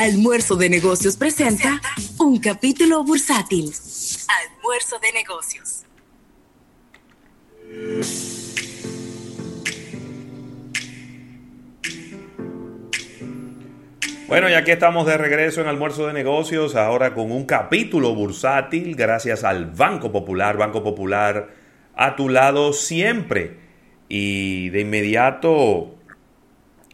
[0.00, 1.78] Almuerzo de Negocios presenta
[2.18, 3.70] un capítulo bursátil.
[4.46, 5.84] Almuerzo de Negocios.
[14.26, 18.96] Bueno, y aquí estamos de regreso en Almuerzo de Negocios, ahora con un capítulo bursátil,
[18.96, 21.50] gracias al Banco Popular, Banco Popular
[21.94, 23.58] a tu lado siempre.
[24.08, 25.94] Y de inmediato,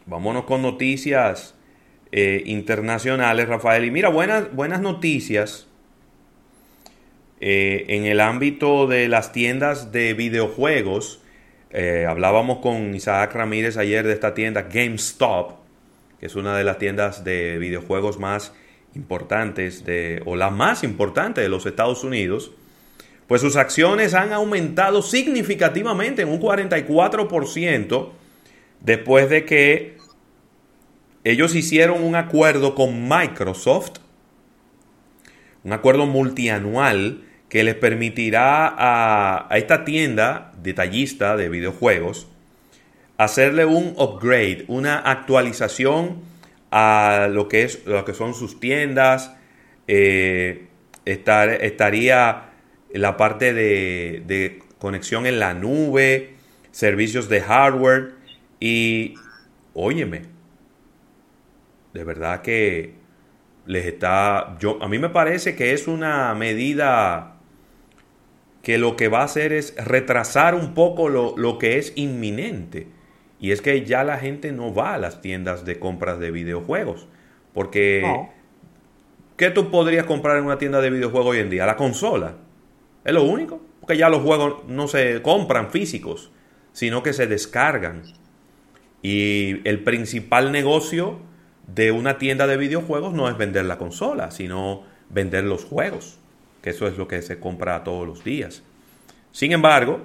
[0.07, 1.56] vámonos con noticias
[2.17, 3.85] eh, internacionales, Rafael.
[3.85, 5.67] Y mira, buenas, buenas noticias
[7.43, 11.21] eh, en el ámbito de las tiendas de videojuegos.
[11.73, 15.67] Eh, hablábamos con Isaac Ramírez ayer de esta tienda GameStop
[16.19, 18.55] que es una de las tiendas de videojuegos más
[18.95, 22.53] importantes de, o la más importante de los Estados Unidos,
[23.27, 28.09] pues sus acciones han aumentado significativamente en un 44%
[28.81, 29.96] después de que
[31.27, 33.99] ellos hicieron un acuerdo con Microsoft,
[35.65, 42.29] un acuerdo multianual que les permitirá a, esta tienda detallista de videojuegos
[43.19, 46.23] hacerle un upgrade, una actualización
[46.71, 49.33] a lo que, es, lo que son sus tiendas.
[49.89, 50.69] Eh,
[51.07, 52.51] estar, estaría
[52.93, 56.35] la parte de, de, conexión en la nube,
[56.71, 58.13] servicios de hardware
[58.61, 59.15] y,
[59.75, 60.36] óyeme,
[61.97, 62.95] de verdad que
[63.67, 67.37] les está, yo, a mí me parece que es una medida
[68.63, 72.89] que lo que va a hacer es retrasar un poco lo, lo que es inminente.
[73.39, 77.07] Y es que ya la gente no va a las tiendas de compras de videojuegos.
[77.53, 78.29] Porque,
[79.37, 81.67] ¿qué tú podrías comprar en una tienda de videojuegos hoy en día?
[81.67, 82.37] La consola.
[83.05, 83.61] Es lo único.
[83.81, 86.33] Porque ya los juegos no se compran físicos,
[86.73, 88.03] sino que se descargan.
[89.03, 91.21] Y el principal negocio
[91.67, 96.19] de una tienda de videojuegos no es vender la consola, sino vender los juegos.
[96.63, 98.63] Que eso es lo que se compra todos los días.
[99.33, 100.01] Sin embargo,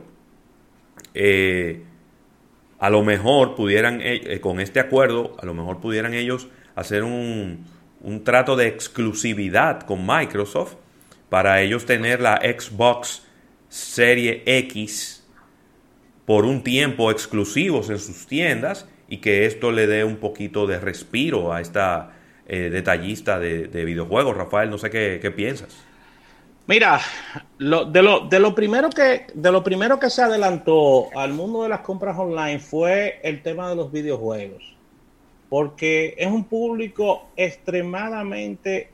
[1.14, 1.84] eh,
[2.80, 7.04] a lo mejor pudieran, eh, eh, con este acuerdo, a lo mejor pudieran ellos hacer
[7.04, 7.66] un,
[8.02, 10.76] un trato de exclusividad con Microsoft
[11.30, 13.24] para ellos tener la Xbox
[13.70, 15.26] Serie X
[16.26, 20.80] por un tiempo exclusivos en sus tiendas y que esto le dé un poquito de
[20.80, 22.14] respiro a esta
[22.48, 24.38] eh, detallista de, de, videojuegos.
[24.38, 25.68] Rafael, no sé qué, qué piensas.
[26.66, 27.02] Mira,
[27.58, 31.64] lo, de, lo, de, lo primero que, de lo primero que se adelantó al mundo
[31.64, 34.64] de las compras online fue el tema de los videojuegos.
[35.50, 38.92] Porque es un público extremadamente,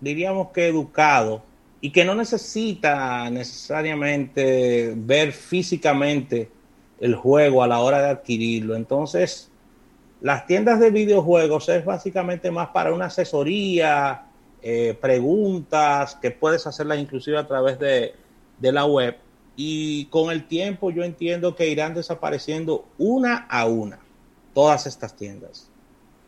[0.00, 1.42] diríamos que educado,
[1.82, 6.55] y que no necesita necesariamente ver físicamente
[7.00, 8.76] el juego a la hora de adquirirlo.
[8.76, 9.50] Entonces,
[10.20, 14.26] las tiendas de videojuegos es básicamente más para una asesoría,
[14.62, 18.14] eh, preguntas que puedes hacerlas inclusive a través de,
[18.58, 19.16] de, la web.
[19.54, 24.00] Y con el tiempo yo entiendo que irán desapareciendo una a una
[24.54, 25.70] todas estas tiendas.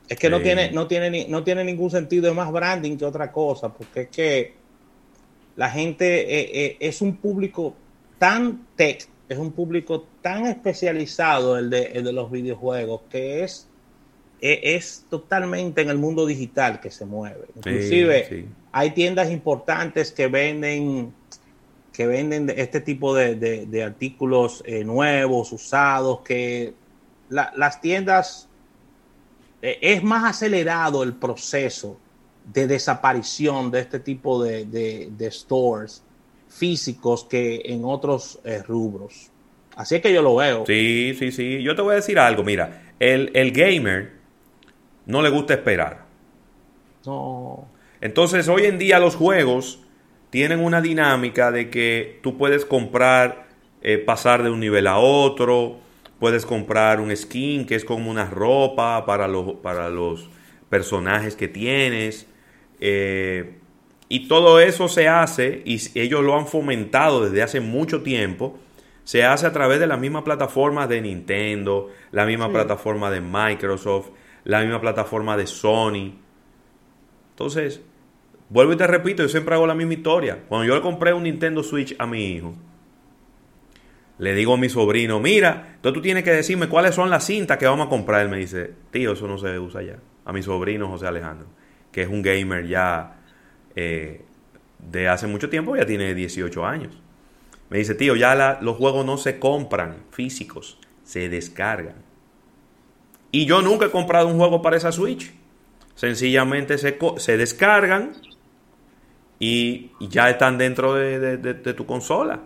[0.09, 0.31] Es que sí.
[0.31, 4.03] no, tiene, no, tiene, no tiene ningún sentido, es más branding que otra cosa, porque
[4.03, 4.55] es que
[5.57, 7.75] la gente eh, eh, es un público
[8.19, 13.69] tan tech, es un público tan especializado el de, el de los videojuegos, que es
[14.41, 17.47] e, es totalmente en el mundo digital que se mueve.
[17.57, 18.49] Inclusive sí, sí.
[18.73, 21.13] hay tiendas importantes que venden
[21.93, 26.73] que venden este tipo de, de, de artículos eh, nuevos, usados, que
[27.29, 28.49] la, las tiendas
[29.61, 31.99] eh, es más acelerado el proceso
[32.53, 36.05] de desaparición de este tipo de, de stores
[36.49, 39.31] físicos que en otros eh, rubros.
[39.77, 40.65] Así es que yo lo veo.
[40.67, 41.63] Sí, sí, sí.
[41.63, 44.13] Yo te voy a decir algo, mira, el, el gamer
[45.07, 46.05] no le gusta esperar.
[47.07, 47.69] No.
[48.01, 49.81] Entonces, hoy en día los juegos
[50.31, 53.47] tienen una dinámica de que tú puedes comprar,
[53.83, 55.79] eh, pasar de un nivel a otro,
[56.19, 60.29] puedes comprar un skin que es como una ropa para los, para los
[60.69, 62.27] personajes que tienes.
[62.81, 63.59] Eh,
[64.09, 68.59] y todo eso se hace, y ellos lo han fomentado desde hace mucho tiempo,
[69.05, 72.53] se hace a través de la misma plataforma de Nintendo, la misma sí.
[72.53, 74.11] plataforma de Microsoft,
[74.45, 76.15] la misma plataforma de Sony.
[77.31, 77.83] Entonces,
[78.49, 80.45] vuelvo y te repito, yo siempre hago la misma historia.
[80.49, 82.55] Cuando yo le compré un Nintendo Switch a mi hijo,
[84.19, 87.57] le digo a mi sobrino, mira, entonces tú tienes que decirme cuáles son las cintas
[87.59, 88.23] que vamos a comprar.
[88.23, 89.99] Él me dice, tío, eso no se usa ya.
[90.25, 91.47] A mi sobrino José Alejandro,
[91.93, 93.18] que es un gamer ya
[93.81, 94.23] eh,
[94.81, 96.99] de hace mucho tiempo, ya tiene 18 años.
[97.71, 101.95] Me dice, tío, ya los juegos no se compran físicos, se descargan.
[103.31, 105.33] Y yo nunca he comprado un juego para esa Switch.
[105.95, 108.15] sencillamente se, se descargan
[109.39, 112.41] y, ya están dentro de, tu consola.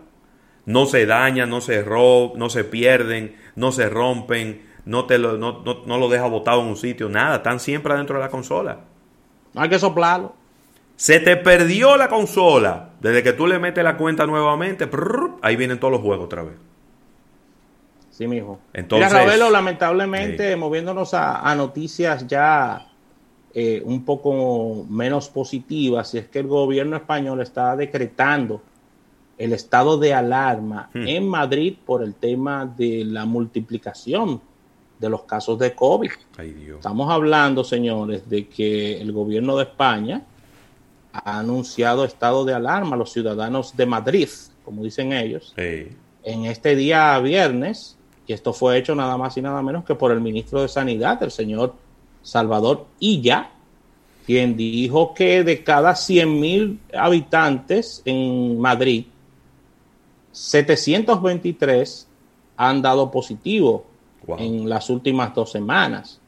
[0.67, 5.37] No se dañan, no se roban, no se pierden, no se rompen, no, te lo,
[5.37, 8.81] no, no, lo deja botado en un sitio, nada, están siempre dentro de la consola.
[9.53, 10.42] No hay que soplarlo.
[10.95, 12.91] Se te perdió la consola.
[13.01, 14.89] Desde que tú le metes la cuenta nuevamente,
[15.41, 16.55] ahí vienen todos los juegos otra vez.
[18.11, 18.59] Sí, mijo.
[18.73, 22.87] Entonces, Mira, Ravelo, lamentablemente, moviéndonos a, noticias ya
[23.53, 28.61] eh, un poco menos positivas, y es que el gobierno español está decretando
[29.37, 31.07] el estado de alarma hmm.
[31.07, 34.39] en Madrid por el tema de la multiplicación
[34.99, 36.11] de los casos de COVID.
[36.75, 40.23] Estamos hablando, señores, de que el gobierno de España
[41.13, 44.29] ha anunciado estado de alarma a los ciudadanos de Madrid,
[44.65, 49.61] como dicen ellos, en este día viernes, y esto fue hecho nada más y nada
[49.61, 51.75] menos que por el ministro de Sanidad, el señor
[52.23, 53.51] Salvador Illa,
[54.25, 59.05] quien dijo que de cada 100 mil habitantes en Madrid,
[60.31, 62.07] 723
[62.57, 63.85] han dado positivo
[64.39, 66.19] en las últimas dos semanas.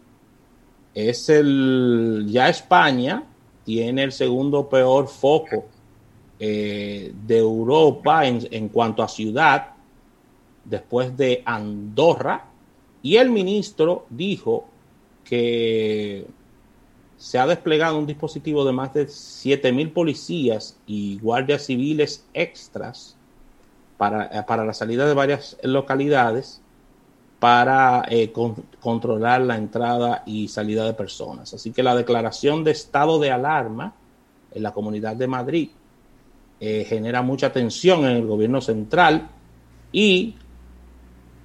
[0.93, 3.23] Es el ya España
[3.65, 5.65] tiene el segundo peor foco
[6.39, 9.71] eh, de Europa en, en cuanto a ciudad,
[10.63, 12.45] después de Andorra,
[13.01, 14.67] y el ministro dijo
[15.23, 16.25] que
[17.17, 23.17] se ha desplegado un dispositivo de más de 7.000 policías y guardias civiles extras
[23.97, 26.61] para, para la salida de varias localidades
[27.45, 28.33] para eh,
[28.79, 31.53] controlar la entrada y salida de personas.
[31.53, 33.93] Así que la declaración de estado de alarma
[34.51, 35.69] en la Comunidad de Madrid
[36.59, 39.29] eh, genera mucha tensión en el gobierno central
[39.91, 40.33] y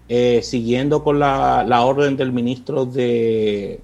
[0.08, 3.82] eh, siguiendo con la, orden del ministro de,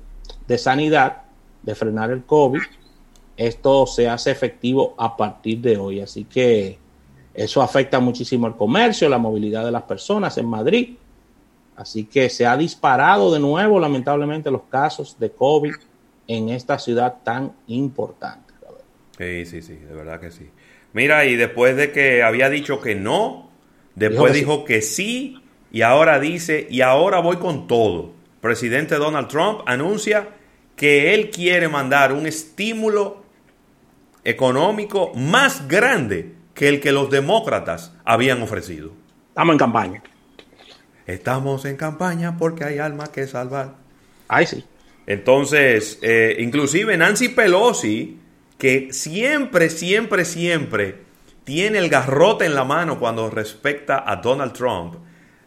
[0.48, 1.24] de Sanidad
[1.62, 2.62] de frenar el COVID,
[3.36, 6.00] esto se hace efectivo a partir de hoy.
[6.00, 6.78] Así que
[7.34, 10.96] eso afecta muchísimo el comercio, la movilidad de las personas en Madrid
[11.76, 15.74] Así que se ha disparado de nuevo, lamentablemente, los casos de COVID
[16.26, 18.54] en esta ciudad tan importante.
[19.18, 20.50] Sí, sí, sí, de verdad que sí.
[20.92, 23.50] Mira, y después de que había dicho que no,
[23.94, 28.12] después dijo que, sí, y ahora dice, y ahora voy con todo.
[28.40, 30.28] Presidente Donald Trump anuncia
[30.76, 33.24] que él quiere mandar un estímulo
[34.24, 38.92] económico más grande que el que los demócratas habían ofrecido.
[39.28, 40.02] Estamos en campaña.
[41.06, 43.76] Estamos en campaña porque hay alma que salvar.
[44.28, 44.64] Ay, sí.
[45.06, 48.18] Entonces, eh, inclusive Nancy Pelosi,
[48.58, 51.06] que siempre, siempre, siempre
[51.44, 54.96] tiene el garrote en la mano cuando respecta a Donald Trump,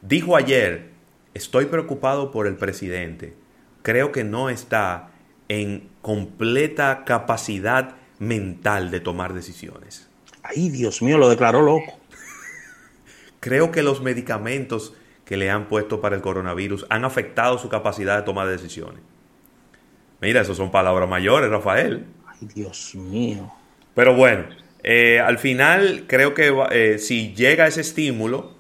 [0.01, 0.91] dijo ayer,
[1.33, 3.33] estoy preocupado por el presidente.
[3.81, 5.12] Creo que no está
[5.50, 10.09] en completa capacidad mental de tomar decisiones.
[10.41, 12.00] Ay, Dios mío, lo declaró loco.
[13.41, 14.94] Creo que los medicamentos
[15.29, 19.03] que le han puesto para el coronavirus han afectado su capacidad de tomar decisiones.
[20.21, 22.07] Mira, eso son palabras mayores, Rafael.
[22.25, 23.53] Ay, Dios mío.
[23.93, 24.45] Pero bueno,
[24.81, 28.55] eh, al final creo que eh, si llega ese estímulo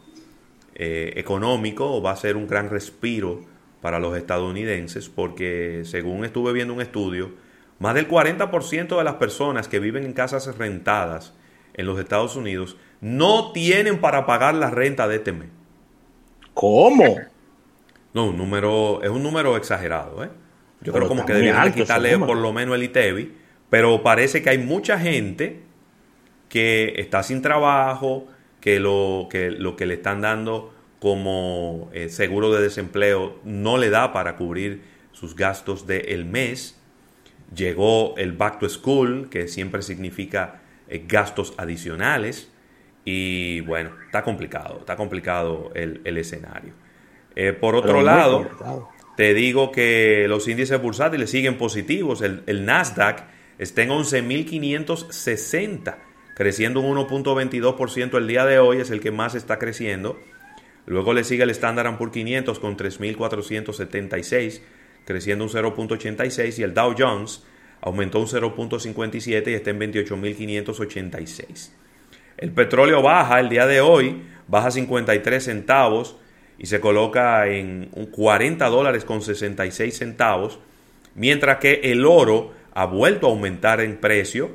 [0.75, 3.41] eh, económico, va a ser un gran respiro
[3.81, 7.31] para los estadounidenses, porque según estuve viendo un estudio,
[7.79, 11.33] más del 40% de las personas que viven en casas rentadas
[11.73, 15.49] en los Estados Unidos no tienen para pagar la renta de este mes.
[16.59, 17.15] ¿Cómo?
[18.13, 20.29] No, un número, es un número exagerado, ¿eh?
[20.81, 23.33] Yo creo como que deberían quitarle por lo menos el ITEVI,
[23.69, 25.61] pero parece que hay mucha gente
[26.49, 28.27] que está sin trabajo,
[28.59, 33.89] que lo que, lo que le están dando como eh, seguro de desempleo no le
[33.89, 34.81] da para cubrir
[35.13, 36.77] sus gastos del mes.
[37.55, 42.51] Llegó el back to school, que siempre significa eh, gastos adicionales.
[43.11, 46.73] Y bueno, está complicado, está complicado el, escenario.
[47.35, 48.47] Eh, por otro lado,
[49.17, 52.21] te digo que los índices bursátiles siguen positivos.
[52.21, 53.23] El, Nasdaq
[53.57, 55.95] está en 11.560,
[56.35, 60.19] creciendo un 1.22% el día de hoy, es el que más está creciendo.
[60.85, 64.61] Luego le sigue el Standard Poor's 500 con 3.476,
[65.03, 67.43] creciendo un 0.86 y el Dow Jones
[67.81, 71.71] aumentó un 0.57 y está en 28.586.
[72.39, 76.15] El petróleo baja el día de hoy, baja 53 centavos
[76.57, 80.57] y se coloca en 40 dólares con 66 centavos,
[81.15, 84.51] mientras que el oro ha vuelto a aumentar en precio,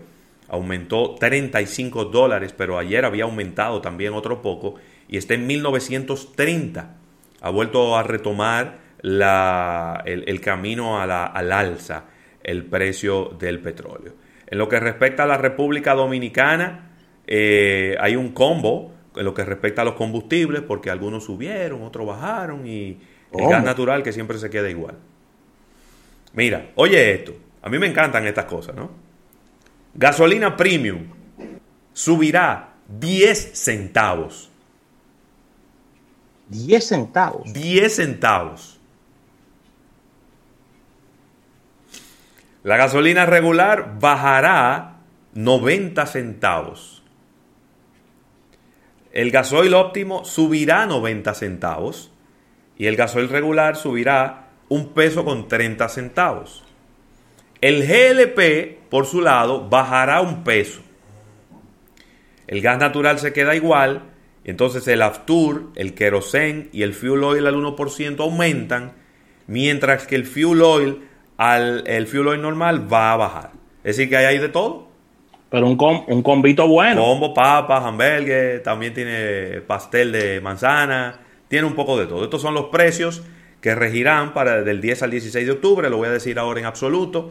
[0.48, 4.76] aumentó 35 dólares, pero ayer había aumentado también otro poco
[5.06, 6.96] y está en 1930.
[7.42, 12.04] Ha vuelto a retomar el, camino a la, al alza
[12.42, 14.14] el precio del petróleo.
[14.46, 16.93] En lo que respecta a la República Dominicana,
[17.26, 22.06] eh, hay un combo en lo que respecta a los combustibles, porque algunos subieron, otros
[22.06, 22.98] bajaron y
[23.32, 24.96] el gas natural que siempre se queda igual.
[26.32, 28.90] Mira, oye esto, a mí me encantan estas cosas, ¿no?
[29.94, 31.06] Gasolina premium
[31.92, 34.50] subirá 10 centavos.
[36.48, 37.52] 10 centavos.
[37.52, 38.80] 10 centavos.
[42.64, 44.96] La gasolina regular bajará
[45.34, 47.03] 90 centavos.
[49.14, 52.10] El gasoil óptimo subirá 90 centavos.
[52.76, 56.64] Y el gasoil regular subirá un peso con 30 centavos.
[57.60, 60.80] El GLP, por su lado, bajará un peso.
[62.48, 64.02] El gas natural se queda igual.
[64.42, 68.94] Entonces el Aftur, el kerosene y el fuel oil al 1% aumentan.
[69.46, 73.52] Mientras que el fuel oil, al, el fuel oil normal va a bajar.
[73.84, 74.88] Es decir, que hay de todo.
[75.50, 77.02] Pero un, com, un combito bueno.
[77.02, 82.24] Combo, papas, hamburgues, también tiene pastel de manzana, tiene un poco de todo.
[82.24, 83.22] Estos son los precios
[83.60, 86.66] que regirán para del 10 al 16 de octubre, lo voy a decir ahora en
[86.66, 87.30] absoluto.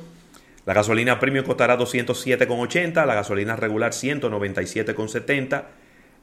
[0.65, 5.63] La gasolina premium costará 207,80, la gasolina regular 197,70,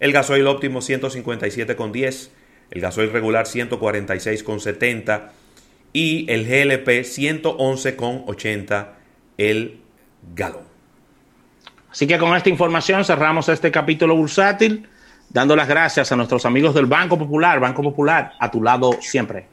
[0.00, 2.30] el gasoil óptimo 157,10,
[2.70, 5.28] el gasoil regular 146,70
[5.92, 8.88] y el GLP 111,80
[9.36, 9.80] el
[10.34, 10.69] galón.
[11.90, 14.88] Así que con esta información cerramos este capítulo bursátil,
[15.28, 17.58] dando las gracias a nuestros amigos del Banco Popular.
[17.58, 19.46] Banco Popular, a tu lado siempre.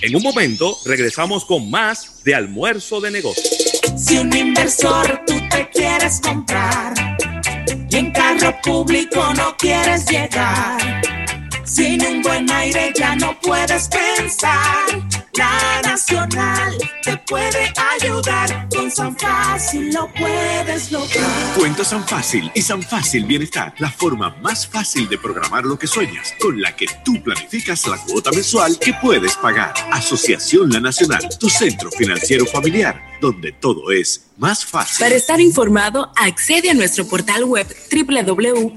[0.00, 3.68] En un momento regresamos con más de almuerzo de negocios.
[3.96, 6.94] Si un inversor tú te quieres comprar
[7.90, 11.02] y en carro público no quieres llegar,
[11.64, 14.86] sin un buen aire ya no puedes pensar.
[15.34, 15.67] La
[17.08, 18.68] te puede ayudar.
[18.68, 21.54] Con San Fácil lo puedes lograr.
[21.56, 25.86] Cuenta San Fácil y San Fácil Bienestar, la forma más fácil de programar lo que
[25.86, 29.72] sueñas, con la que tú planificas la cuota mensual que puedes pagar.
[29.90, 35.04] Asociación La Nacional, tu centro financiero familiar, donde todo es más fácil.
[35.04, 38.76] Para estar informado, accede a nuestro portal web www